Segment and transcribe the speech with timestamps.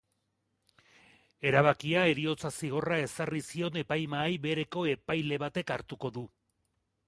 [1.49, 6.29] Erabakia heriotza-zigorra ezarri zion epaimahai bereko epaile batek hartuko du.